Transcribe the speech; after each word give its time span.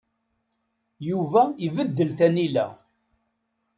Yuba 1.09 1.41
ibeddel 1.65 2.11
tanila. 2.17 2.67